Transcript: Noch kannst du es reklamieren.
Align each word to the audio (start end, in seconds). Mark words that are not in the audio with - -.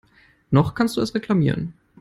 Noch 0.49 0.73
kannst 0.73 0.97
du 0.97 1.01
es 1.01 1.13
reklamieren. 1.13 1.75